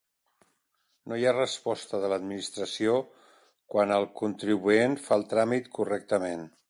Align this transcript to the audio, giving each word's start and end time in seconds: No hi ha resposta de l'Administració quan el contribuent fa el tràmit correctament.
No 1.11 1.17
hi 1.19 1.25
ha 1.27 1.33
resposta 1.35 1.99
de 2.05 2.09
l'Administració 2.13 2.95
quan 3.75 3.95
el 3.99 4.09
contribuent 4.23 4.97
fa 5.05 5.19
el 5.23 5.27
tràmit 5.35 5.71
correctament. 5.81 6.49